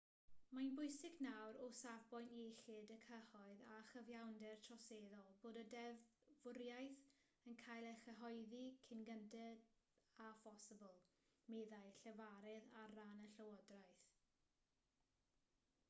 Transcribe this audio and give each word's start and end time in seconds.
mae'n 0.57 0.71
bwysig 0.77 1.17
nawr 1.23 1.57
o 1.65 1.65
safbwynt 1.79 2.31
iechyd 2.43 2.93
y 2.95 2.95
cyhoedd 3.03 3.61
a 3.75 3.75
chyfiawnder 3.89 4.63
troseddol 4.67 5.29
bod 5.43 5.59
y 5.63 5.65
ddeddfwriaeth 5.73 7.05
yn 7.51 7.59
cael 7.65 7.89
ei 7.91 7.99
chyhoeddi 8.05 8.63
cyn 8.89 9.05
gynted 9.11 9.69
â 10.29 10.33
phosibl 10.41 10.97
meddai 11.57 11.85
llefarydd 12.01 12.71
ar 12.85 12.97
ran 13.01 13.23
y 13.29 13.33
llywodraeth 13.37 14.03